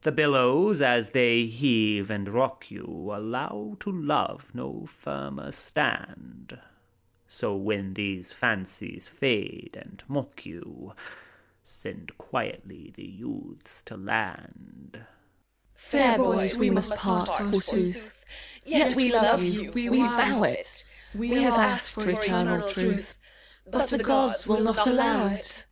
The 0.00 0.10
billows, 0.10 0.80
as 0.82 1.10
they 1.10 1.46
heave 1.46 2.10
and 2.10 2.28
rock 2.28 2.72
you, 2.72 3.12
Allow 3.14 3.76
to 3.78 3.92
love 3.92 4.52
no 4.52 4.84
firmer 4.86 5.52
stand, 5.52 6.60
So, 7.28 7.54
when 7.54 7.94
these 7.94 8.32
fancies 8.32 9.06
fade 9.06 9.78
and 9.80 10.02
mock 10.08 10.44
you. 10.44 10.92
Send 11.62 12.18
quietly 12.18 12.90
the 12.96 13.06
youths 13.06 13.82
to 13.82 13.96
land. 13.96 14.90
DORIDES. 14.94 15.06
Fair 15.76 16.18
bo3rs, 16.18 16.56
we 16.58 16.70
must 16.70 16.96
part, 16.96 17.28
forsooth; 17.36 18.24
Yet 18.64 18.96
we 18.96 19.12
love 19.12 19.40
you, 19.40 19.70
we 19.70 19.86
vow 20.00 20.42
it! 20.42 20.84
We 21.14 21.28
have 21.44 21.54
asked 21.54 21.92
for 21.92 22.10
eternal 22.10 22.66
truth. 22.68 23.16
But 23.70 23.88
the 23.90 23.98
Gods 24.02 24.48
will 24.48 24.62
not 24.62 24.84
allow 24.84 25.28
it. 25.28 25.68